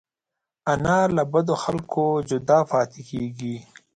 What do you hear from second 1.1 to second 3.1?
له بدو خلکو جدا پاتې